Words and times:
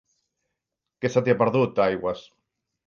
Què 1.03 1.11
se 1.17 1.25
t'hi 1.27 1.35
ha 1.35 1.39
perdut, 1.43 1.85
a 1.85 1.89
Aigües? 1.91 2.29